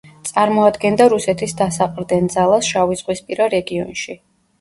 წარმოადგენდა 0.27 1.05
რუსეთის 1.13 1.53
დასაყრდენ 1.59 2.31
ძალას 2.37 2.71
შავიზღვისპირა 2.71 3.51
რეგიონში. 3.55 4.17